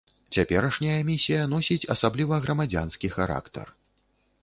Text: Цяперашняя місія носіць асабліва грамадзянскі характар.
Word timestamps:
Цяперашняя 0.37 0.95
місія 1.09 1.45
носіць 1.53 1.89
асабліва 1.97 2.41
грамадзянскі 2.47 3.15
характар. 3.19 3.75